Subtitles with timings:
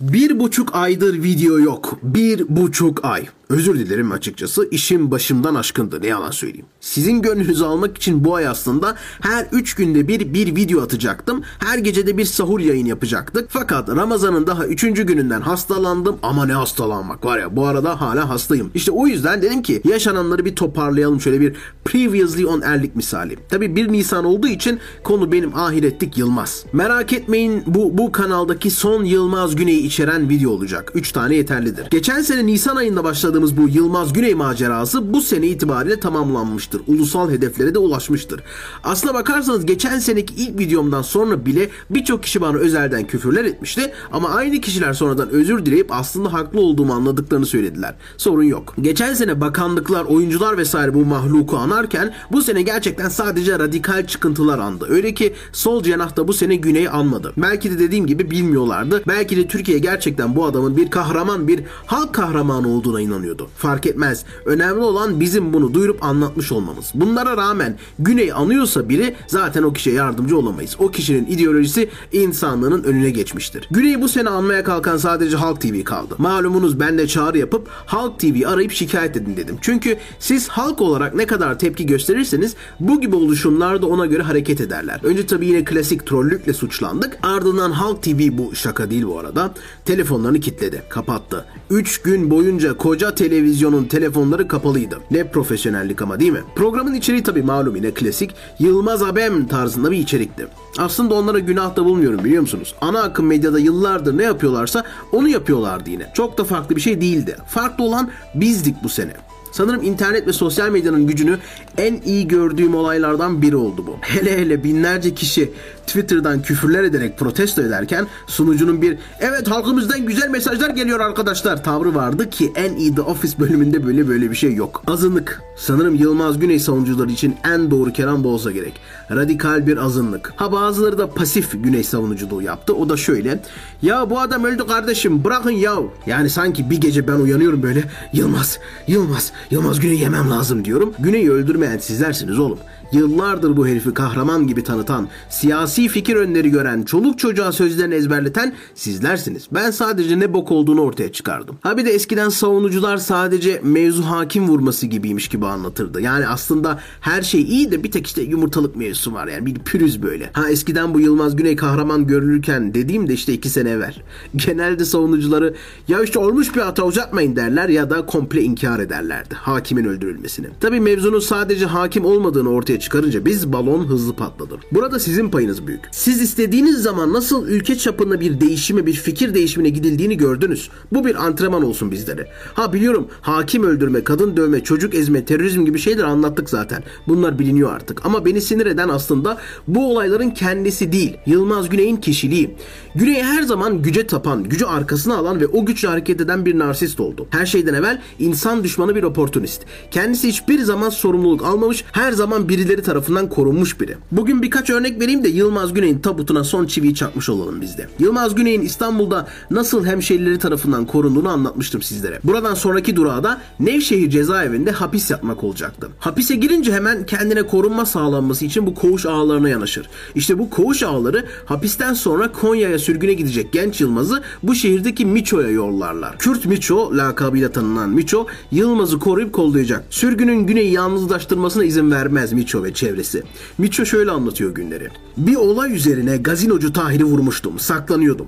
[0.00, 1.98] Bir buçuk aydır video yok.
[2.02, 3.26] Bir buçuk ay.
[3.50, 4.68] Özür dilerim açıkçası.
[4.70, 6.02] İşim başımdan aşkındı.
[6.02, 6.66] Ne yalan söyleyeyim.
[6.80, 11.42] Sizin gönlünüzü almak için bu ay aslında her 3 günde bir bir video atacaktım.
[11.58, 13.46] Her gecede bir sahur yayın yapacaktık.
[13.50, 14.82] Fakat Ramazan'ın daha 3.
[14.82, 16.16] gününden hastalandım.
[16.22, 17.56] Ama ne hastalanmak var ya.
[17.56, 18.70] Bu arada hala hastayım.
[18.74, 21.20] İşte o yüzden dedim ki yaşananları bir toparlayalım.
[21.20, 23.36] Şöyle bir previously on erlik misali.
[23.48, 26.64] Tabi 1 Nisan olduğu için konu benim ahirettik Yılmaz.
[26.72, 30.92] Merak etmeyin bu, bu kanaldaki son Yılmaz Güney'i içeren video olacak.
[30.94, 31.86] 3 tane yeterlidir.
[31.90, 33.04] Geçen sene Nisan ayında
[33.36, 36.82] başladığımız bu Yılmaz Güney macerası bu sene itibariyle tamamlanmıştır.
[36.86, 38.42] Ulusal hedeflere de ulaşmıştır.
[38.84, 44.28] Aslına bakarsanız geçen seneki ilk videomdan sonra bile birçok kişi bana özelden küfürler etmişti ama
[44.28, 47.94] aynı kişiler sonradan özür dileyip aslında haklı olduğumu anladıklarını söylediler.
[48.16, 48.74] Sorun yok.
[48.80, 54.86] Geçen sene bakanlıklar, oyuncular vesaire bu mahluku anarken bu sene gerçekten sadece radikal çıkıntılar andı.
[54.88, 57.32] Öyle ki sol cenah da bu sene Güney'i anmadı.
[57.36, 59.02] Belki de dediğim gibi bilmiyorlardı.
[59.08, 63.48] Belki de Türkiye gerçekten bu adamın bir kahraman, bir halk kahramanı olduğuna inanıyordu.
[63.56, 64.24] Fark etmez.
[64.44, 66.92] Önemli olan bizim bunu duyurup anlatmış olmamız.
[66.94, 70.76] Bunlara rağmen Güney anıyorsa biri zaten o kişiye yardımcı olamayız.
[70.78, 73.68] O kişinin ideolojisi insanlığının önüne geçmiştir.
[73.70, 76.14] Güney'i bu sene anmaya kalkan sadece Halk TV kaldı.
[76.18, 79.56] Malumunuz ben de çağrı yapıp Halk TV arayıp şikayet edin dedim.
[79.60, 84.60] Çünkü siz halk olarak ne kadar tepki gösterirseniz bu gibi oluşumlar da ona göre hareket
[84.60, 85.00] ederler.
[85.02, 87.18] Önce tabii yine klasik trollükle suçlandık.
[87.22, 89.54] Ardından Halk TV bu şaka değil bu arada.
[89.84, 91.44] Telefonlarını kilitledi, kapattı.
[91.70, 94.98] 3 gün boyunca koca televizyonun telefonları kapalıydı.
[95.10, 96.42] Ne profesyonellik ama değil mi?
[96.56, 100.46] Programın içeriği tabii malum yine klasik Yılmaz Abem tarzında bir içerikti.
[100.78, 102.74] Aslında onlara günah da bulmuyorum biliyor musunuz?
[102.80, 106.10] Ana akım medyada yıllardır ne yapıyorlarsa onu yapıyorlardı yine.
[106.14, 107.36] Çok da farklı bir şey değildi.
[107.48, 109.12] Farklı olan bizdik bu sene.
[109.52, 111.38] Sanırım internet ve sosyal medyanın gücünü
[111.78, 113.96] en iyi gördüğüm olaylardan biri oldu bu.
[114.00, 115.52] Hele hele binlerce kişi
[115.86, 122.30] Twitter'dan küfürler ederek protesto ederken sunucunun bir evet halkımızdan güzel mesajlar geliyor arkadaşlar tavrı vardı
[122.30, 124.82] ki en iyi The Office bölümünde böyle böyle bir şey yok.
[124.86, 125.42] Azınlık.
[125.56, 128.80] Sanırım Yılmaz Güney savunucuları için en doğru kelam bu olsa gerek.
[129.10, 130.32] Radikal bir azınlık.
[130.36, 132.74] Ha bazıları da pasif Güney savunuculuğu yaptı.
[132.74, 133.40] O da şöyle.
[133.82, 135.76] Ya bu adam öldü kardeşim bırakın ya.
[136.06, 137.84] Yani sanki bir gece ben uyanıyorum böyle.
[138.12, 140.94] Yılmaz, Yılmaz, Yılmaz Güney yemem lazım diyorum.
[140.98, 141.30] Güney'i
[141.66, 142.58] öldürmeyen sizlersiniz oğlum.
[142.92, 149.48] Yıllardır bu herifi kahraman gibi tanıtan, siyasi fikir önleri gören, çoluk çocuğa sözlerini ezberleten sizlersiniz.
[149.52, 151.56] Ben sadece ne bok olduğunu ortaya çıkardım.
[151.60, 156.00] Ha bir de eskiden savunucular sadece mevzu hakim vurması gibiymiş gibi anlatırdı.
[156.00, 160.02] Yani aslında her şey iyi de bir tek işte yumurtalık mevzusu var yani bir pürüz
[160.02, 160.30] böyle.
[160.32, 163.94] Ha eskiden bu Yılmaz Güney kahraman görülürken dediğim de işte iki sene evvel.
[164.36, 165.54] Genelde savunucuları
[165.88, 170.46] ya işte olmuş bir hata uzatmayın derler ya da komple inkar ederlerdi hakimin öldürülmesini.
[170.60, 174.58] Tabi mevzunun sadece hakim olmadığını ortaya çıkarınca biz balon hızlı patladı.
[174.72, 175.80] Burada sizin payınız büyük.
[175.90, 180.70] Siz istediğiniz zaman nasıl ülke çapında bir değişime, bir fikir değişimine gidildiğini gördünüz.
[180.92, 182.28] Bu bir antrenman olsun bizlere.
[182.54, 186.82] Ha biliyorum hakim öldürme, kadın dövme, çocuk ezme, terörizm gibi şeyler anlattık zaten.
[187.08, 188.06] Bunlar biliniyor artık.
[188.06, 189.38] Ama beni sinir eden aslında
[189.68, 191.16] bu olayların kendisi değil.
[191.26, 192.56] Yılmaz Güney'in kişiliği.
[192.94, 197.00] Güney her zaman güce tapan, gücü arkasına alan ve o güçle hareket eden bir narsist
[197.00, 197.26] oldu.
[197.30, 199.62] Her şeyden evvel insan düşmanı bir oportunist.
[199.90, 203.96] Kendisi hiçbir zaman sorumluluk almamış, her zaman birileri tarafından korunmuş biri.
[204.12, 207.88] Bugün birkaç örnek vereyim de Yılmaz Güney'in tabutuna son çiviyi çakmış olalım biz de.
[207.98, 212.20] Yılmaz Güney'in İstanbul'da nasıl hemşehrileri tarafından korunduğunu anlatmıştım sizlere.
[212.24, 215.88] Buradan sonraki durağı da Nevşehir cezaevinde hapis yatmak olacaktı.
[215.98, 219.88] Hapise girince hemen kendine korunma sağlanması için bu koğuş ağlarına yanaşır.
[220.14, 226.18] İşte bu koğuş ağları hapisten sonra Konya'ya sürgüne gidecek genç Yılmaz'ı bu şehirdeki Miço'ya yollarlar.
[226.18, 229.84] Kürt Miço lakabıyla tanınan Miço Yılmaz'ı koruyup kollayacak.
[229.90, 233.22] Sürgünün Güney'i yalnızlaştırmasına izin vermez Miço ve çevresi.
[233.58, 234.88] Miço şöyle anlatıyor günleri.
[235.16, 237.58] Bir olay üzerine gazinocu Tahir'i vurmuştum.
[237.58, 238.26] Saklanıyordum.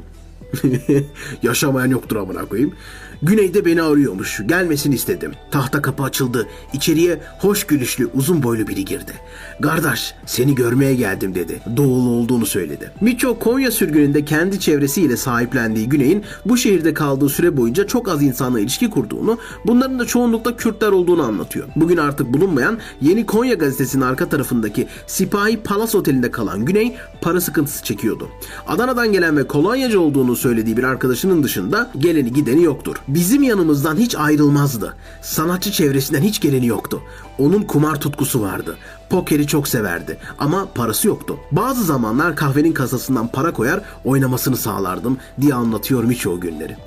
[1.42, 2.72] Yaşamayan yoktur amına koyayım.
[3.22, 4.40] Güneyde beni arıyormuş.
[4.46, 5.32] Gelmesini istedim.
[5.50, 6.46] Tahta kapı açıldı.
[6.72, 9.12] İçeriye hoş gülüşlü uzun boylu biri girdi.
[9.62, 11.60] Kardeş seni görmeye geldim dedi.
[11.76, 12.90] Doğulu olduğunu söyledi.
[13.00, 18.60] Miço Konya sürgününde kendi çevresiyle sahiplendiği Güney'in bu şehirde kaldığı süre boyunca çok az insanla
[18.60, 21.66] ilişki kurduğunu, bunların da çoğunlukla Kürtler olduğunu anlatıyor.
[21.76, 27.84] Bugün artık bulunmayan Yeni Konya gazetesinin arka tarafındaki Sipahi Palas Oteli'nde kalan Güney para sıkıntısı
[27.84, 28.28] çekiyordu.
[28.66, 32.96] Adana'dan gelen ve kolonyacı olduğunu söylediği bir arkadaşının dışında geleni gideni yoktur.
[33.08, 34.96] Bizim yanımızdan hiç ayrılmazdı.
[35.22, 37.02] Sanatçı çevresinden hiç geleni yoktu.
[37.38, 38.76] Onun kumar tutkusu vardı.
[39.10, 41.37] Pokeri çok severdi ama parası yoktu.
[41.52, 46.76] Bazı zamanlar kahvenin kasasından para koyar oynamasını sağlardım diye anlatıyor Miço o günleri.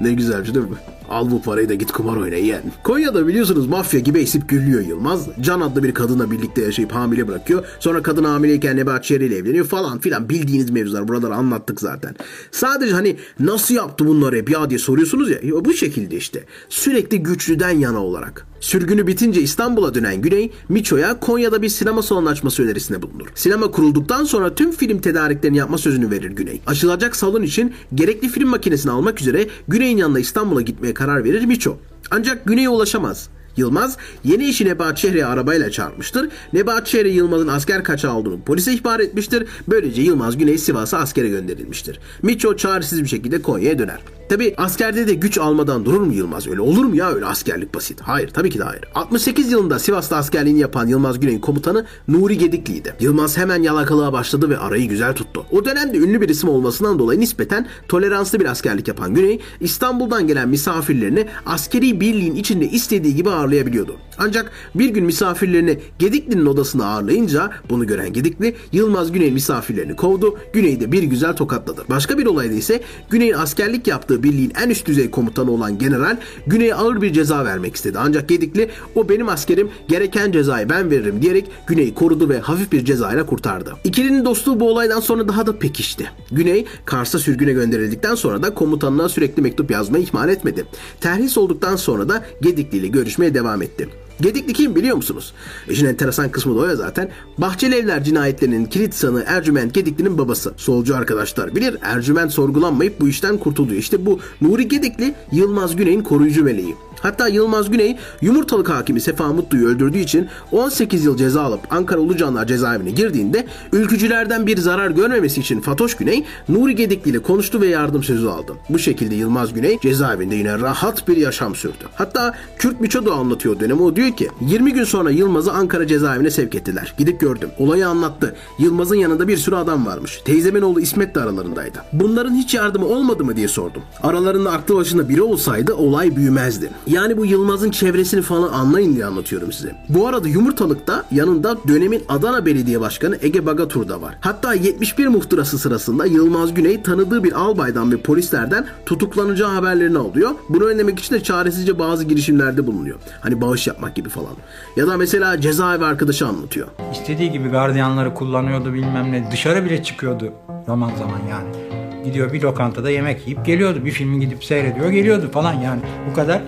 [0.00, 0.76] Ne güzelce değil mi?
[1.08, 2.62] Al bu parayı da git kumar oyna yeğen.
[2.84, 5.28] Konya'da biliyorsunuz mafya gibi esip gürlüyor Yılmaz.
[5.40, 7.64] Can adlı bir kadınla birlikte yaşayıp hamile bırakıyor.
[7.80, 10.28] Sonra kadın hamileyken Nebahat Şehri ile evleniyor falan filan.
[10.28, 12.16] Bildiğiniz mevzular buraları anlattık zaten.
[12.50, 15.38] Sadece hani nasıl yaptı bunları hep ya diye soruyorsunuz ya.
[15.64, 16.44] Bu şekilde işte.
[16.68, 18.46] Sürekli güçlüden yana olarak.
[18.60, 23.26] Sürgünü bitince İstanbul'a dönen Güney, Miço'ya Konya'da bir sinema salonu açması önerisinde bulunur.
[23.34, 26.60] Sinema kurulduktan sonra tüm film tedariklerini yapma sözünü verir Güney.
[26.66, 31.78] Açılacak salon için gerekli film makinesini almak üzere Güney'in yanına İstanbul'a gitmeye karar verir Miço.
[32.10, 33.28] Ancak Güney'e ulaşamaz.
[33.56, 36.28] Yılmaz yeni eşi Nebahat Şehri'ye arabayla çarpmıştır.
[36.52, 39.46] Nebahat Şehri Yılmaz'ın asker kaçağı olduğunu polise ihbar etmiştir.
[39.68, 42.00] Böylece Yılmaz Güney Sivas'a askere gönderilmiştir.
[42.22, 44.00] Miço çaresiz bir şekilde Konya'ya döner.
[44.28, 46.46] Tabi askerde de güç almadan durur mu Yılmaz?
[46.46, 48.00] Öyle olur mu ya öyle askerlik basit?
[48.00, 48.84] Hayır tabii ki de hayır.
[48.94, 52.94] 68 yılında Sivas'ta askerliğini yapan Yılmaz Güney'in komutanı Nuri Gedikli'ydi.
[53.00, 55.46] Yılmaz hemen yalakalığa başladı ve arayı güzel tuttu.
[55.52, 60.48] O dönemde ünlü bir isim olmasından dolayı nispeten toleranslı bir askerlik yapan Güney, İstanbul'dan gelen
[60.48, 63.96] misafirlerini askeri birliğin içinde istediği gibi ağırlayabiliyordu.
[64.18, 70.38] Ancak bir gün misafirlerini Gedikli'nin odasına ağırlayınca bunu gören Gedikli Yılmaz Güney misafirlerini kovdu.
[70.52, 71.84] Güney'i de bir güzel tokatladı.
[71.90, 72.80] Başka bir olayda ise
[73.10, 77.76] Güney'in askerlik yaptığı birliğin en üst düzey komutanı olan general Güney'e ağır bir ceza vermek
[77.76, 77.98] istedi.
[78.00, 82.84] Ancak Gedikli o benim askerim gereken cezayı ben veririm diyerek Güney'i korudu ve hafif bir
[82.84, 83.74] cezayla kurtardı.
[83.84, 86.10] İkilinin dostluğu bu olaydan sonra daha da pekişti.
[86.32, 90.64] Güney Kars'a sürgüne gönderildikten sonra da komutanına sürekli mektup yazmayı ihmal etmedi.
[91.00, 93.88] Terhis olduktan sonra da Gedikli ile görüşmeye devam etti.
[94.20, 95.32] Gedikli kim biliyor musunuz?
[95.68, 97.10] İşin enteresan kısmı da o ya zaten.
[97.38, 100.54] Bahçeli Evler cinayetlerinin kilit sanığı Ercüment Gedikli'nin babası.
[100.56, 103.78] Solcu arkadaşlar bilir Ercüment sorgulanmayıp bu işten kurtuluyor.
[103.78, 106.74] İşte bu Nuri Gedikli Yılmaz Güney'in koruyucu meleği.
[107.04, 112.46] Hatta Yılmaz Güney yumurtalık hakimi Sefa Mutlu'yu öldürdüğü için 18 yıl ceza alıp Ankara Ulucanlar
[112.46, 118.02] cezaevine girdiğinde ülkücülerden bir zarar görmemesi için Fatoş Güney Nuri Gedikli ile konuştu ve yardım
[118.02, 118.52] sözü aldı.
[118.68, 121.84] Bu şekilde Yılmaz Güney cezaevinde yine rahat bir yaşam sürdü.
[121.94, 126.30] Hatta Kürt Miço da anlatıyor dönemi o diyor ki 20 gün sonra Yılmaz'ı Ankara cezaevine
[126.30, 126.94] sevk ettiler.
[126.98, 127.50] Gidip gördüm.
[127.58, 128.36] Olayı anlattı.
[128.58, 130.22] Yılmaz'ın yanında bir sürü adam varmış.
[130.24, 131.78] Teyzemin oğlu İsmet de aralarındaydı.
[131.92, 133.82] Bunların hiç yardımı olmadı mı diye sordum.
[134.02, 136.70] Aralarında aklı başında biri olsaydı olay büyümezdi.
[136.86, 139.74] Yani bu Yılmaz'ın çevresini falan anlayın diye anlatıyorum size.
[139.88, 144.18] Bu arada Yumurtalık'ta yanında dönemin Adana Belediye Başkanı Ege Bagatur da var.
[144.20, 150.30] Hatta 71 muhtırası sırasında Yılmaz Güney tanıdığı bir albaydan ve polislerden tutuklanacağı haberlerini alıyor.
[150.48, 152.98] Bunu önlemek için de çaresizce bazı girişimlerde bulunuyor.
[153.20, 154.34] Hani bağış yapmak gibi falan.
[154.76, 156.68] Ya da mesela cezaevi arkadaşı anlatıyor.
[156.92, 159.30] İstediği gibi gardiyanları kullanıyordu bilmem ne.
[159.30, 160.32] Dışarı bile çıkıyordu
[160.66, 161.74] zaman zaman yani.
[162.04, 163.84] Gidiyor bir lokantada yemek yiyip geliyordu.
[163.84, 165.80] Bir filmi gidip seyrediyor geliyordu falan yani.
[166.10, 166.42] Bu kadar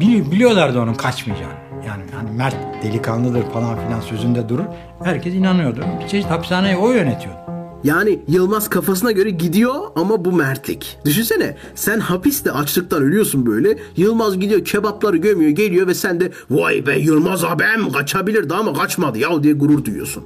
[0.00, 1.54] Bili- biliyorlardı onun kaçmayacağını.
[1.86, 4.64] Yani hani Mert delikanlıdır falan filan sözünde durur.
[5.04, 5.80] Herkes inanıyordu.
[6.02, 7.38] Bir çeşit hapishaneyi o yönetiyordu.
[7.84, 10.98] Yani Yılmaz kafasına göre gidiyor ama bu mertlik.
[11.04, 13.78] Düşünsene sen hapiste açlıktan ölüyorsun böyle.
[13.96, 19.18] Yılmaz gidiyor kebapları gömüyor geliyor ve sen de vay be Yılmaz abim kaçabilirdi ama kaçmadı
[19.18, 20.24] ya diye gurur duyuyorsun.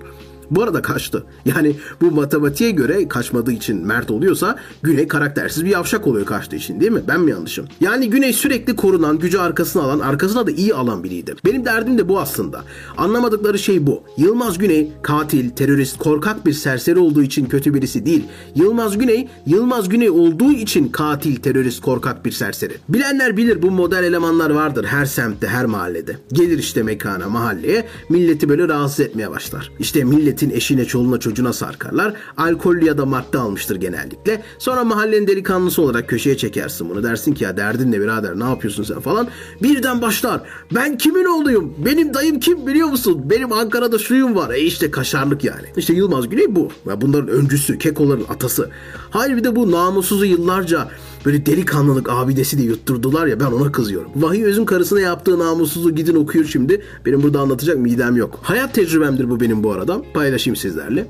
[0.50, 1.25] Bu arada kaçtı.
[1.45, 6.81] Yani bu matematiğe göre kaçmadığı için Mert oluyorsa Güney karaktersiz bir yavşak oluyor kaçtığı için
[6.81, 7.00] değil mi?
[7.09, 7.67] Ben mi yanlışım?
[7.81, 11.35] Yani Güney sürekli korunan, gücü arkasına alan, arkasına da iyi alan biriydi.
[11.45, 12.65] Benim derdim de bu aslında.
[12.97, 14.03] Anlamadıkları şey bu.
[14.17, 18.25] Yılmaz Güney katil, terörist, korkak bir serseri olduğu için kötü birisi değil.
[18.55, 22.73] Yılmaz Güney, Yılmaz Güney olduğu için katil, terörist, korkak bir serseri.
[22.89, 26.17] Bilenler bilir bu model elemanlar vardır her semtte, her mahallede.
[26.33, 29.73] Gelir işte mekana, mahalleye, milleti böyle rahatsız etmeye başlar.
[29.79, 32.14] İşte millet milletin eşine, çoluğuna, çocuğuna sarkarlar.
[32.37, 34.43] Alkollü ya da madde almıştır genellikle.
[34.58, 37.02] Sonra mahallenin delikanlısı olarak köşeye çekersin bunu.
[37.02, 39.28] Dersin ki ya derdin ne birader ne yapıyorsun sen falan.
[39.62, 40.40] Birden başlar.
[40.75, 41.75] Ben kimin oğluyum?
[41.78, 43.23] Benim dayım kim biliyor musun?
[43.25, 44.50] Benim Ankara'da şuyum var.
[44.50, 45.66] E işte kaşarlık yani.
[45.76, 46.68] İşte Yılmaz Güney bu.
[46.88, 48.71] Ya bunların öncüsü, kekoların atası.
[49.11, 50.88] Hayır bir de bu namussuzu yıllarca
[51.28, 54.11] böyle delikanlılık abidesi de yutturdular ya ben ona kızıyorum.
[54.16, 56.82] Vahiy Öz'ün karısına yaptığı namussuzluğu gidin okuyun şimdi.
[57.06, 58.38] Benim burada anlatacak midem yok.
[58.42, 60.02] Hayat tecrübemdir bu benim bu arada.
[60.14, 61.06] Paylaşayım sizlerle.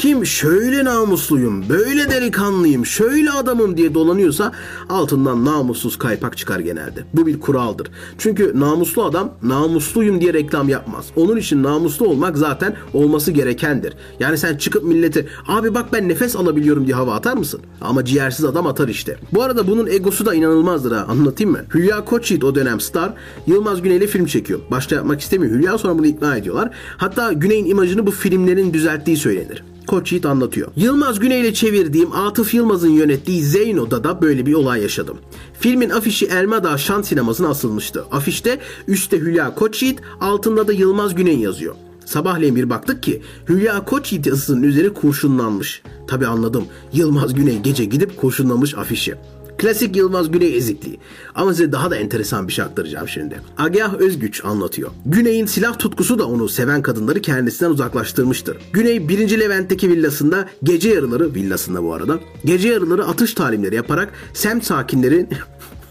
[0.00, 4.52] Kim şöyle namusluyum, böyle delikanlıyım, şöyle adamım diye dolanıyorsa
[4.88, 7.04] altından namussuz kaypak çıkar genelde.
[7.14, 7.88] Bu bir kuraldır.
[8.18, 11.06] Çünkü namuslu adam namusluyum diye reklam yapmaz.
[11.16, 13.94] Onun için namuslu olmak zaten olması gerekendir.
[14.20, 17.60] Yani sen çıkıp millete abi bak ben nefes alabiliyorum diye hava atar mısın?
[17.80, 19.16] Ama ciğersiz adam atar işte.
[19.34, 21.60] Bu arada bunun egosu da inanılmazdır ha anlatayım mı?
[21.74, 23.14] Hülya Koçyiğit o dönem star
[23.46, 24.60] Yılmaz Güney ile film çekiyor.
[24.70, 25.52] Başta yapmak istemiyor.
[25.52, 26.70] Hülya sonra bunu ikna ediyorlar.
[26.96, 29.62] Hatta Güney'in imajını bu filmlerin düzelttiği söylenir.
[29.90, 30.68] Koç Yiğit anlatıyor.
[30.76, 35.18] Yılmaz Güney ile çevirdiğim Atıf Yılmaz'ın yönettiği Zeyno'da da böyle bir olay yaşadım.
[35.60, 38.04] Filmin afişi Elmadağ Şan Sineması'na asılmıştı.
[38.12, 41.74] Afişte üstte Hülya Koç Yiğit, altında da Yılmaz Güney yazıyor.
[42.04, 45.82] Sabahleyin bir baktık ki Hülya Koç Yiğit yazısının üzeri kurşunlanmış.
[46.06, 46.64] Tabi anladım.
[46.92, 49.14] Yılmaz Güney gece gidip kurşunlamış afişi.
[49.60, 50.98] Klasik Yılmaz Güney ezikliği.
[51.34, 53.40] Ama size daha da enteresan bir şey aktaracağım şimdi.
[53.58, 54.90] Agah Özgüç anlatıyor.
[55.06, 58.56] Güney'in silah tutkusu da onu seven kadınları kendisinden uzaklaştırmıştır.
[58.72, 59.40] Güney 1.
[59.40, 65.28] Levent'teki villasında gece yarıları, villasında bu arada, gece yarıları atış talimleri yaparak semt sakinlerin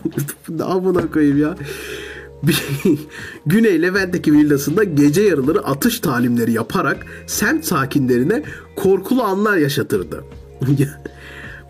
[0.49, 1.57] daha buna koyayım ya.
[3.45, 8.43] Güney Levent'teki villasında gece yarıları atış talimleri yaparak semt sakinlerine
[8.75, 10.23] korkulu anlar yaşatırdı.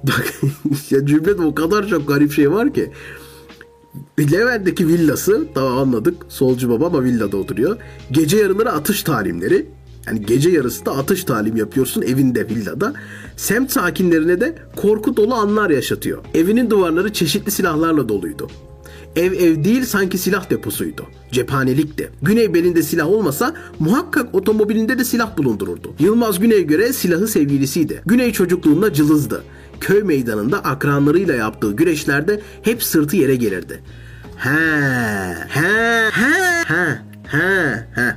[0.03, 0.33] Bak
[0.91, 2.91] ya cümlede o kadar çok garip şey var ki.
[4.19, 6.15] Levent'teki villası tamam anladık.
[6.29, 7.77] Solcu baba ama villada oturuyor.
[8.11, 9.65] Gece yarıları atış talimleri.
[10.07, 12.93] Yani gece yarısı da atış talim yapıyorsun evinde villada.
[13.37, 16.23] Semt sakinlerine de korku dolu anlar yaşatıyor.
[16.33, 18.47] Evinin duvarları çeşitli silahlarla doluydu.
[19.15, 21.05] Ev ev değil sanki silah deposuydu.
[21.31, 22.09] Cephanelikti.
[22.21, 25.93] Güney belinde silah olmasa muhakkak otomobilinde de silah bulundururdu.
[25.99, 28.01] Yılmaz Güney göre silahı sevgilisiydi.
[28.05, 29.43] Güney çocukluğunda cılızdı.
[29.79, 33.81] Köy meydanında akranlarıyla yaptığı güreşlerde hep sırtı yere gelirdi.
[34.38, 34.50] He,
[35.50, 36.31] he, he,
[36.67, 38.15] he, he, he,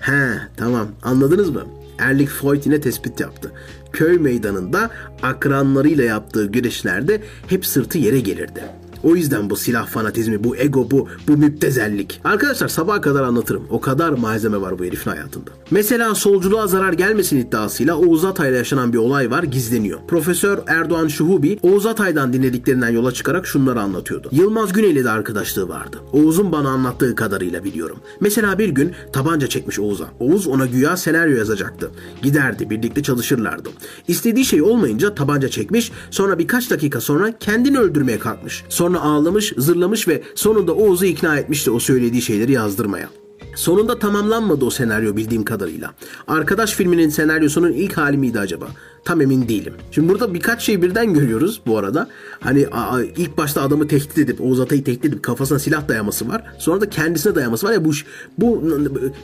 [0.00, 1.62] he, tamam anladınız mı?
[1.98, 3.52] Erlik Foyt yine tespit yaptı.
[3.92, 4.90] Köy meydanında
[5.22, 8.64] akranlarıyla yaptığı güreşlerde hep sırtı yere gelirdi.
[9.02, 12.20] O yüzden bu silah fanatizmi, bu ego, bu bu müptezellik.
[12.24, 13.62] Arkadaşlar sabaha kadar anlatırım.
[13.70, 15.50] O kadar malzeme var bu herifin hayatında.
[15.70, 19.98] Mesela solculuğa zarar gelmesin iddiasıyla Oğuz Atay'la yaşanan bir olay var gizleniyor.
[20.08, 24.28] Profesör Erdoğan Şuhubi Oğuz Atay'dan dinlediklerinden yola çıkarak şunları anlatıyordu.
[24.32, 25.96] Yılmaz Güney'le de arkadaşlığı vardı.
[26.12, 27.98] Oğuz'un bana anlattığı kadarıyla biliyorum.
[28.20, 30.08] Mesela bir gün tabanca çekmiş Oğuz'a.
[30.20, 31.90] Oğuz ona güya senaryo yazacaktı.
[32.22, 33.68] Giderdi birlikte çalışırlardı.
[34.08, 38.64] İstediği şey olmayınca tabanca çekmiş sonra birkaç dakika sonra kendini öldürmeye kalkmış.
[38.68, 43.08] Sonra Sonra ağlamış, zırlamış ve sonunda Oğuz'u ikna etmişti o söylediği şeyleri yazdırmaya.
[43.56, 45.94] Sonunda tamamlanmadı o senaryo bildiğim kadarıyla.
[46.28, 48.66] Arkadaş filminin senaryosunun ilk hali miydi acaba?
[49.04, 49.74] Tam emin değilim.
[49.90, 52.08] Şimdi burada birkaç şey birden görüyoruz bu arada.
[52.40, 52.66] Hani
[53.16, 56.42] ilk başta adamı tehdit edip Oğuz Atay'ı tehdit edip kafasına silah dayaması var.
[56.58, 57.92] Sonra da kendisine dayaması var ya bu
[58.38, 58.62] bu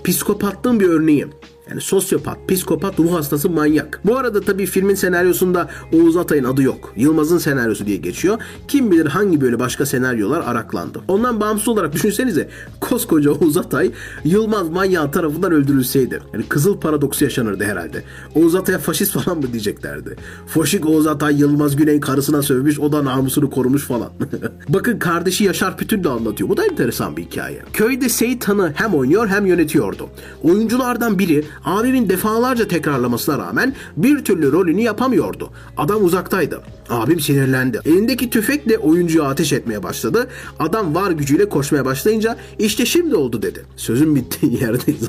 [0.04, 1.26] psikopatlığın bir örneği.
[1.71, 4.00] Yani sosyopat, psikopat, ruh hastası, manyak.
[4.04, 6.92] Bu arada tabii filmin senaryosunda Oğuz Atay'ın adı yok.
[6.97, 8.38] Yılmaz'ın senaryosu diye geçiyor.
[8.68, 11.00] Kim bilir hangi böyle başka senaryolar araklandı.
[11.09, 12.49] Ondan bağımsız olarak düşünsenize
[12.80, 13.92] koskoca Oğuz Atay
[14.25, 16.21] Yılmaz manyağı tarafından öldürülseydi.
[16.33, 18.02] Yani kızıl paradoksu yaşanırdı herhalde.
[18.35, 20.16] Oğuz Atay'a faşist falan mı diyeceklerdi.
[20.47, 24.11] Foşik Oğuz Atay Yılmaz Güney karısına sövmüş o da namusunu korumuş falan.
[24.68, 26.49] Bakın kardeşi Yaşar Pütül de anlatıyor.
[26.49, 27.62] Bu da enteresan bir hikaye.
[27.73, 30.09] Köyde Seyit Han'ı hem oynuyor hem yönetiyordu.
[30.42, 35.50] Oyunculardan biri abimin defalarca tekrarlamasına rağmen bir türlü rolünü yapamıyordu.
[35.76, 36.61] Adam uzaktaydı.
[36.91, 37.81] Abim sinirlendi.
[37.85, 40.29] Elindeki tüfekle oyuncuya ateş etmeye başladı.
[40.59, 43.64] Adam var gücüyle koşmaya başlayınca işte şimdi oldu dedi.
[43.76, 45.09] Sözün bittiği yerdeyiz.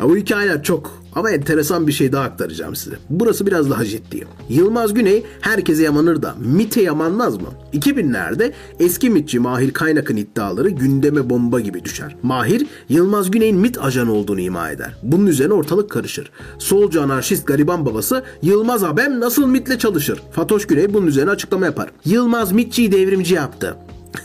[0.00, 2.96] Ya bu hikayeler çok ama enteresan bir şey daha aktaracağım size.
[3.10, 4.26] Burası biraz daha ciddi.
[4.48, 7.48] Yılmaz Güney herkese yamanır da MIT'e yamanmaz mı?
[7.72, 12.16] 2000'lerde eski MIT'ci Mahir Kaynak'ın iddiaları gündeme bomba gibi düşer.
[12.22, 14.96] Mahir, Yılmaz Güney'in MIT ajanı olduğunu ima eder.
[15.02, 16.30] Bunun üzerine ortalık karışır.
[16.58, 20.22] Solcu anarşist gariban babası Yılmaz abem nasıl MIT'le çalışır?
[20.32, 21.90] Fatoş Güney bunun üzerine açıklama yapar.
[22.04, 23.76] Yılmaz MIT'ciyi devrimci yaptı.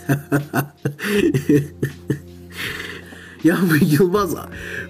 [3.44, 4.36] Ya bu Yılmaz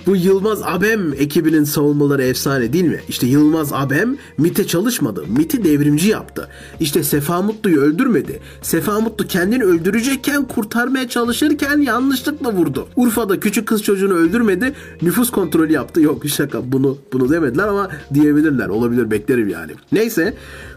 [0.06, 3.00] bu Yılmaz Abem ekibinin savunmaları efsane değil mi?
[3.10, 5.24] İşte Yılmaz Abem MIT'e çalışmadı.
[5.38, 6.50] MIT'i devrimci yaptı.
[6.80, 8.40] İşte Sefa Mutlu'yu öldürmedi.
[8.62, 12.88] Sefa Mutlu kendini öldürecekken kurtarmaya çalışırken yanlışlıkla vurdu.
[12.96, 14.74] Urfa'da küçük kız çocuğunu öldürmedi.
[15.02, 16.02] Nüfus kontrolü yaptı.
[16.02, 18.68] Yok şaka bunu bunu demediler ama diyebilirler.
[18.68, 19.72] Olabilir beklerim yani.
[19.92, 20.34] Neyse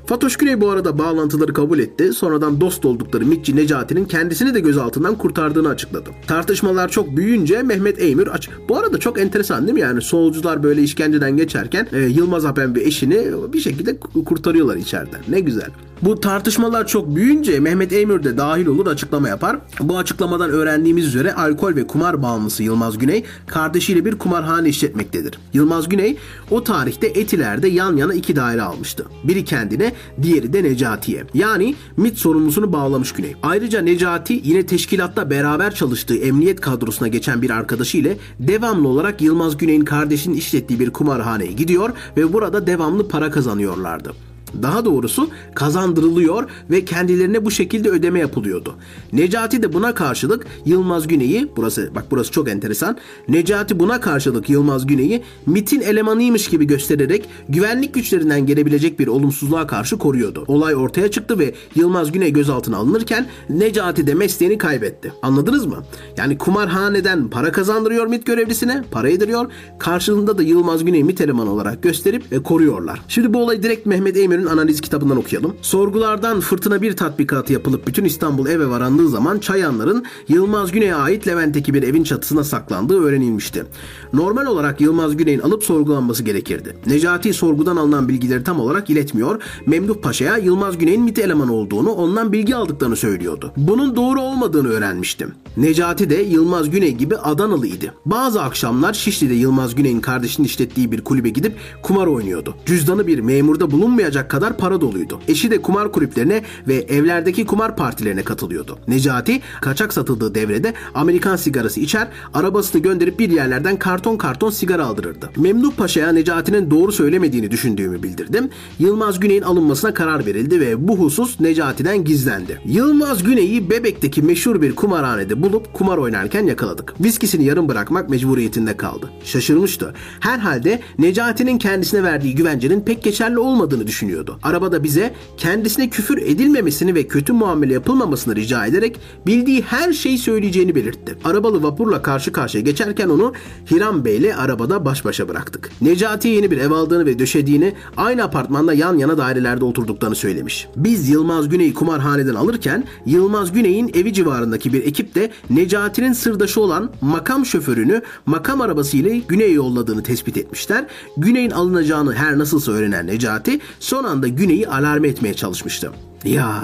[0.07, 2.13] Fatoş Güney bu arada bağlantıları kabul etti.
[2.13, 6.11] Sonradan dost oldukları Mitçi Necati'nin kendisini de gözaltından kurtardığını açıkladı.
[6.27, 8.49] Tartışmalar çok büyüyünce Mehmet Eymür aç.
[8.69, 9.81] Bu arada çok enteresan değil mi?
[9.81, 15.21] Yani solcular böyle işkenceden geçerken e, Yılmaz Apen ve eşini bir şekilde kurtarıyorlar içeriden.
[15.29, 15.71] Ne güzel.
[16.03, 19.59] Bu tartışmalar çok büyüyünce Mehmet Eymür de dahil olur açıklama yapar.
[19.81, 25.39] Bu açıklamadan öğrendiğimiz üzere alkol ve kumar bağımlısı Yılmaz Güney kardeşiyle bir kumarhane işletmektedir.
[25.53, 26.17] Yılmaz Güney
[26.51, 29.07] o tarihte Etiler'de yan yana iki daire almıştı.
[29.25, 31.25] Biri kendine, diğeri de Necati'ye.
[31.35, 33.37] Yani MIT sorumlusunu bağlamış Güney.
[33.43, 39.57] Ayrıca Necati yine teşkilatta beraber çalıştığı emniyet kadrosuna geçen bir arkadaşı ile devamlı olarak Yılmaz
[39.57, 44.26] Güney'in kardeşinin işlettiği bir kumarhaneye gidiyor ve burada devamlı para kazanıyorlardı.
[44.63, 48.75] Daha doğrusu kazandırılıyor ve kendilerine bu şekilde ödeme yapılıyordu.
[49.13, 52.97] Necati de buna karşılık Yılmaz Güney'i, burası bak burası çok enteresan.
[53.29, 59.99] Necati buna karşılık Yılmaz Güney'i MIT'in elemanıymış gibi göstererek güvenlik güçlerinden gelebilecek bir olumsuzluğa karşı
[59.99, 60.45] koruyordu.
[60.47, 65.13] Olay ortaya çıktı ve Yılmaz Güney gözaltına alınırken Necati de mesleğini kaybetti.
[65.23, 65.85] Anladınız mı?
[66.17, 69.53] Yani kumarhaneden para kazandırıyor MIT görevlisine, para yediriyor.
[69.79, 73.03] Karşılığında da Yılmaz Güney MIT elemanı olarak gösterip e, koruyorlar.
[73.09, 75.55] Şimdi bu olay direkt Mehmet Emir'in Güney'in analiz kitabından okuyalım.
[75.63, 81.75] Sorgulardan fırtına bir tatbikatı yapılıp bütün İstanbul eve varandığı zaman Çayanların Yılmaz Güney'e ait Levent'teki
[81.75, 83.65] bir evin çatısına saklandığı öğrenilmişti.
[84.13, 86.77] Normal olarak Yılmaz Güney'in alıp sorgulanması gerekirdi.
[86.87, 89.43] Necati sorgudan alınan bilgileri tam olarak iletmiyor.
[89.67, 93.53] Memduh Paşa'ya Yılmaz Güney'in MIT elemanı olduğunu, ondan bilgi aldıklarını söylüyordu.
[93.57, 95.35] Bunun doğru olmadığını öğrenmiştim.
[95.57, 97.95] Necati de Yılmaz Güney gibi Adanalıydı.
[98.07, 102.55] Bazı akşamlar Şişli'de Yılmaz Güney'in kardeşinin işlettiği bir kulübe gidip kumar oynuyordu.
[102.67, 105.21] Cüzdanı bir memurda bulunmayacak kadar para doluydu.
[105.29, 108.79] Eşi de kumar kulüplerine ve evlerdeki kumar partilerine katılıyordu.
[108.89, 115.31] Necati kaçak satıldığı devrede Amerikan sigarası içer, arabasını gönderip bir yerlerden karton karton sigara aldırırdı.
[115.37, 118.51] Memduh Paşa'ya Necati'nin doğru söylemediğini düşündüğümü bildirdim.
[118.79, 122.61] Yılmaz Güney'in alınmasına karar verildi ve bu husus Necati'den gizlendi.
[122.65, 126.95] Yılmaz Güney'i Bebek'teki meşhur bir kumarhanede bulup kumar oynarken yakaladık.
[127.01, 129.11] Viskisini yarım bırakmak mecburiyetinde kaldı.
[129.25, 129.95] Şaşırmıştı.
[130.21, 133.87] Herhalde Necati'nin kendisine verdiği güvencenin pek geçerli olmadığını
[134.17, 134.39] düşünüyordu.
[134.43, 140.75] Arabada bize kendisine küfür edilmemesini ve kötü muamele yapılmamasını rica ederek bildiği her şeyi söyleyeceğini
[140.75, 141.19] belirtti.
[141.25, 143.33] Arabalı vapurla karşı karşıya geçerken onu
[143.71, 145.71] Hiram Bey'le arabada baş başa bıraktık.
[145.81, 150.69] Necati'ye yeni bir ev aldığını ve döşediğini aynı apartmanda yan yana dairelerde oturduklarını söylemiş.
[150.77, 156.91] Biz Yılmaz Güney'i kumarhaneden alırken Yılmaz Güney'in evi civarındaki bir ekip de Necati'nin sırdaşı olan
[157.01, 160.87] makam şoförünü makam arabasıyla Güney'e yolladığını tespit etmişler.
[161.17, 165.91] Güney'in alınacağını her nasılsa öğrenen Necati son anda Güney'i alarm etmeye çalışmıştı.
[166.25, 166.63] Ya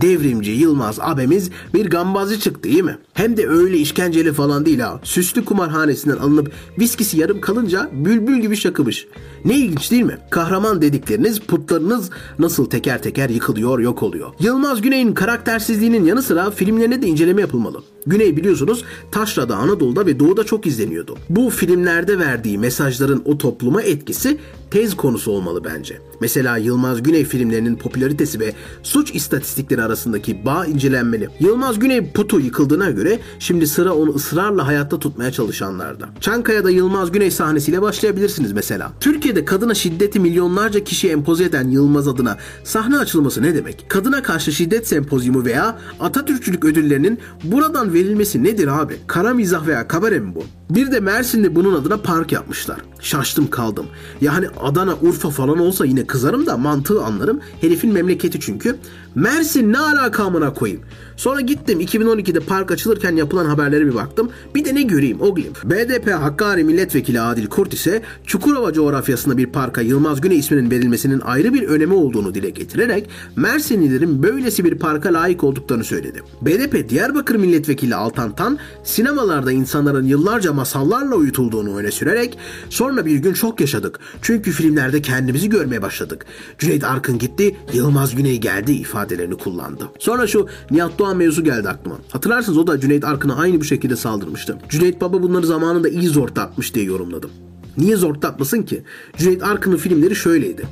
[0.00, 2.98] devrimci Yılmaz abemiz bir gambazcı çıktı iyi mi?
[3.14, 5.00] Hem de öyle işkenceli falan değil ha.
[5.02, 9.06] Süslü kumarhanesinden alınıp viskisi yarım kalınca bülbül gibi şakımış.
[9.44, 10.18] Ne ilginç değil mi?
[10.30, 14.32] Kahraman dedikleriniz, putlarınız nasıl teker teker yıkılıyor, yok oluyor.
[14.40, 17.82] Yılmaz Güney'in karaktersizliğinin yanı sıra filmlerine de inceleme yapılmalı.
[18.08, 21.16] Güney biliyorsunuz Taşra'da, Anadolu'da ve Doğu'da çok izleniyordu.
[21.30, 24.38] Bu filmlerde verdiği mesajların o topluma etkisi
[24.70, 26.00] tez konusu olmalı bence.
[26.20, 31.28] Mesela Yılmaz Güney filmlerinin popülaritesi ve suç istatistikleri arasındaki bağ incelenmeli.
[31.40, 36.08] Yılmaz Güney putu yıkıldığına göre şimdi sıra onu ısrarla hayatta tutmaya çalışanlarda.
[36.20, 38.92] Çankaya'da Yılmaz Güney sahnesiyle başlayabilirsiniz mesela.
[39.00, 43.84] Türkiye'de kadına şiddeti milyonlarca kişiye empoze eden Yılmaz adına sahne açılması ne demek?
[43.88, 48.94] Kadına karşı şiddet sempozyumu veya Atatürkçülük ödüllerinin buradan verilmesi nedir abi?
[49.06, 50.44] Kara mizah veya kabare mi bu?
[50.70, 52.80] Bir de Mersin'de bunun adına park yapmışlar.
[53.00, 53.86] Şaştım kaldım.
[54.20, 57.40] Yani Adana, Urfa falan olsa yine kızarım da mantığı anlarım.
[57.60, 58.76] Herifin memleketi çünkü.
[59.14, 60.82] Mersin ne alaka amına koyayım.
[61.16, 64.30] Sonra gittim 2012'de park açılırken yapılan haberlere bir baktım.
[64.54, 65.52] Bir de ne göreyim o glim.
[65.64, 71.54] BDP Hakkari Milletvekili Adil Kurt ise Çukurova coğrafyasında bir parka Yılmaz Güney isminin verilmesinin ayrı
[71.54, 76.22] bir önemi olduğunu dile getirerek Mersinlilerin böylesi bir parka layık olduklarını söyledi.
[76.42, 82.38] BDP Diyarbakır Milletvekili Altan Tan sinemalarda insanların yıllarca masallarla uyutulduğunu öne sürerek
[82.70, 84.00] sonra bir gün şok yaşadık.
[84.22, 86.26] Çünkü filmlerde kendimizi görmeye başladık.
[86.58, 89.88] Cüneyt Arkın gitti, Yılmaz Güney geldi ifadelerini kullandı.
[89.98, 91.96] Sonra şu Nihat Doğan mevzu geldi aklıma.
[92.12, 94.58] Hatırlarsınız o da Cüneyt Arkın'a aynı bu şekilde saldırmıştı.
[94.68, 97.30] Cüneyt Baba bunları zamanında iyi zortlatmış diye yorumladım.
[97.76, 98.82] Niye zortlatmasın ki?
[99.16, 100.66] Cüneyt Arkın'ın filmleri şöyleydi.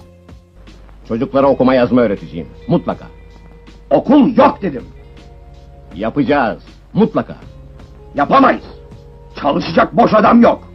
[1.08, 2.46] Çocuklara okuma yazma öğreteceğim.
[2.68, 3.06] Mutlaka.
[3.90, 4.82] Okul yok dedim.
[5.94, 6.62] Yapacağız.
[6.92, 7.36] Mutlaka.
[8.14, 8.64] Yapamayız.
[9.40, 10.68] Çalışacak boş adam yok.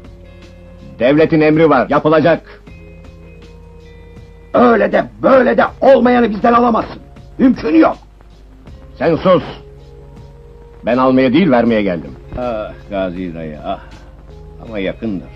[1.00, 1.88] Devletin emri var.
[1.90, 2.62] Yapılacak.
[4.54, 7.02] Öyle de böyle de olmayanı bizden alamazsın.
[7.38, 7.98] Mümkün yok.
[8.98, 9.44] Sen sus.
[10.86, 12.12] Ben almaya değil vermeye geldim.
[12.40, 13.80] Ah Gazi dayı ah.
[14.68, 15.30] Ama yakındır.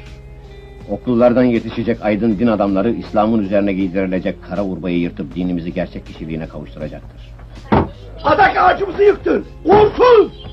[0.90, 7.36] Okullardan yetişecek aydın din adamları İslam'ın üzerine giydirilecek kara urbayı yırtıp dinimizi gerçek kişiliğine kavuşturacaktır.
[8.24, 9.46] Adak ağacımızı yıktın.
[9.66, 10.46] Uğursuz.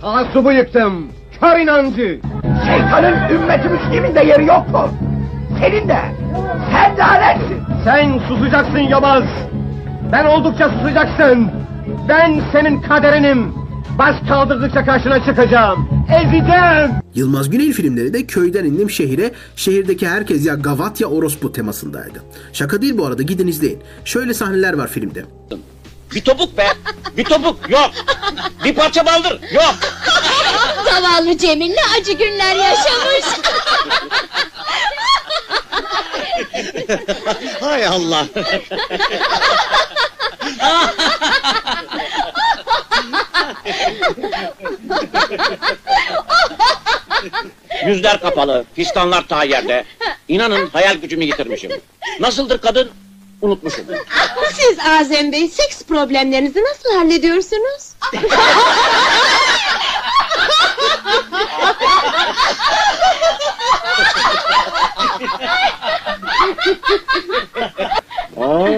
[0.00, 1.08] Taassubu yıktım.
[1.40, 2.20] Kör inancı.
[2.66, 4.88] Şeytanın ümmeti Müslümin de yeri yok mu?
[5.60, 5.98] Senin de.
[6.72, 7.58] Sen de aletsin.
[7.84, 9.24] Sen susacaksın Yobaz.
[10.12, 11.50] Ben oldukça susacaksın.
[12.08, 13.54] Ben senin kaderinim.
[13.98, 15.88] Baş kaldırdıkça karşına çıkacağım.
[16.10, 16.90] Ezeceğim.
[17.14, 22.22] Yılmaz Güney filmleri de köyden indim şehire, şehirdeki herkes ya gavat ya orospu temasındaydı.
[22.52, 23.78] Şaka değil bu arada gidin izleyin.
[24.04, 25.24] Şöyle sahneler var filmde.
[26.14, 26.66] Bir topuk be.
[27.16, 27.90] Bir topuk yok.
[28.64, 29.74] Bir parça baldır yok.
[30.84, 33.24] Zavallı Cemil ne acı günler yaşamış.
[37.60, 38.26] Hay Allah.
[47.86, 49.84] Yüzler kapalı, fistanlar ta yerde.
[50.28, 51.70] İnanın hayal gücümü yitirmişim.
[52.20, 52.90] Nasıldır kadın?
[53.42, 53.84] Unutmuşum.
[54.52, 57.94] Siz Azem Bey seks problemlerinizi nasıl hallediyorsunuz?
[68.36, 68.68] Oo,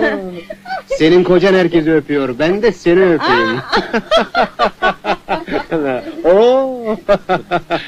[0.99, 2.39] senin kocan herkesi öpüyor.
[2.39, 3.61] Ben de seni öpeyim.
[6.25, 6.97] Oo.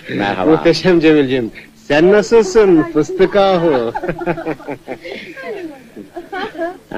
[0.08, 0.50] Merhaba.
[0.50, 1.50] Muhteşem Cemil'cim.
[1.88, 3.92] Sen nasılsın fıstık ahu?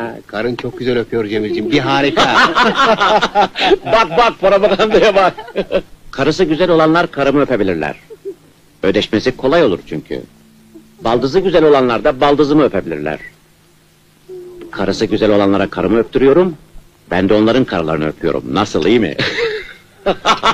[0.01, 1.71] Ha, karın çok güzel öpüyor Cemil'cim.
[1.71, 2.23] Bir harika.
[3.87, 5.35] bak bak propagandaya bak.
[6.11, 7.97] Karısı güzel olanlar karımı öpebilirler.
[8.83, 10.23] Ödeşmesi kolay olur çünkü.
[11.01, 13.19] Baldızı güzel olanlar da baldızımı öpebilirler.
[14.71, 16.57] Karısı güzel olanlara karımı öptürüyorum.
[17.11, 18.45] Ben de onların karılarını öpüyorum.
[18.51, 19.17] Nasıl iyi mi?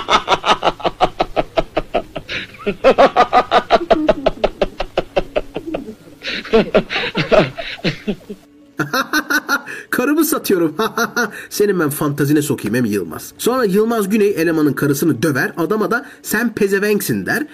[9.97, 10.77] Karımı satıyorum.
[11.51, 13.33] Senin ben fantazine sokayım hem Yılmaz.
[13.39, 15.53] Sonra Yılmaz Güney elemanın karısını döver.
[15.57, 17.47] Adama da sen pezevenksin der.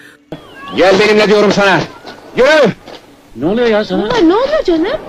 [0.77, 1.81] Gel benimle diyorum sana.
[2.37, 2.73] Yürü.
[3.35, 4.09] ne oluyor ya sana?
[4.09, 4.99] Aa, ne oluyor canım?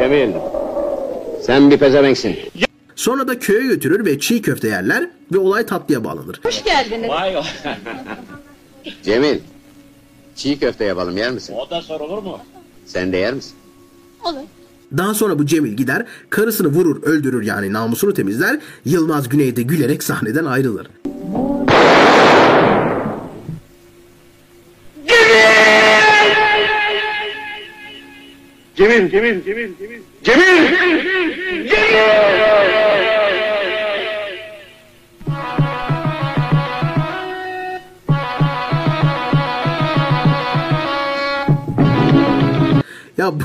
[0.00, 0.32] Cemil.
[1.42, 2.36] Sen bir pezevenksin.
[2.96, 6.40] Sonra da köye götürür ve çiğ köfte yerler ve olay tatlıya bağlanır.
[6.42, 7.08] Hoş geldiniz.
[7.10, 7.42] Vay o.
[9.02, 9.38] Cemil.
[10.36, 11.54] Çiğ köfte yapalım yer misin?
[11.58, 12.38] o da sorulur mu?
[12.86, 13.54] Sen de yer misin?
[14.24, 14.40] Olur.
[14.96, 18.58] Daha sonra bu Cemil gider, karısını vurur, öldürür yani namusunu temizler.
[18.84, 20.86] Yılmaz Güney de gülerek sahneden ayrılır.
[28.76, 30.00] Cemil, Cemil, Cemil, Cemil.
[30.24, 30.78] Cemil!
[43.18, 43.44] Ya bu, ya bu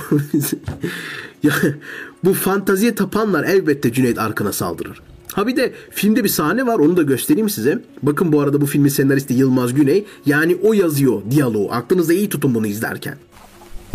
[2.33, 5.01] fantaziye tapanlar elbette Cüneyt Arkın'a saldırır.
[5.33, 7.79] Ha bir de filmde bir sahne var onu da göstereyim size.
[8.03, 10.05] Bakın bu arada bu filmin senaristi Yılmaz Güney.
[10.25, 11.71] Yani o yazıyor diyaloğu.
[11.71, 13.17] Aklınızda iyi tutun bunu izlerken.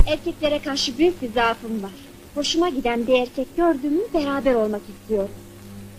[0.06, 1.90] Erkeklere karşı büyük bir zaafım var.
[2.34, 5.30] Hoşuma giden bir erkek gördüğümü beraber olmak istiyorum.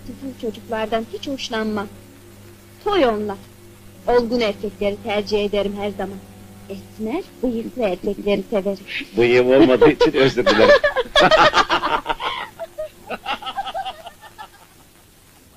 [0.08, 1.88] Tüfül çocuklardan hiç hoşlanmam.
[2.84, 3.38] Toy onlar.
[4.08, 6.18] Olgun erkekleri tercih ederim her zaman.
[6.70, 8.84] Esmer, bıyıklı erkekleri severim.
[9.18, 10.70] Bıyığım olmadığı için özür dilerim.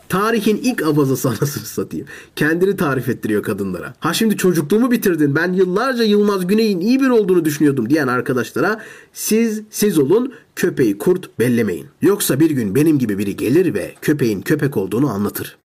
[0.08, 2.06] Tarihin ilk avazası anasını satayım.
[2.36, 3.94] Kendini tarif ettiriyor kadınlara.
[4.00, 5.34] Ha şimdi çocukluğumu bitirdin.
[5.34, 8.80] Ben yıllarca Yılmaz Güney'in iyi biri olduğunu düşünüyordum diyen arkadaşlara
[9.12, 11.86] siz siz olun köpeği kurt bellemeyin.
[12.02, 15.56] Yoksa bir gün benim gibi biri gelir ve köpeğin köpek olduğunu anlatır.